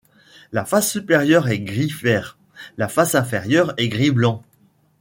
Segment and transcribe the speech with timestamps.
[0.51, 2.39] La face supérieure est gris vert,
[2.77, 4.41] la face inférieure est gris blanc.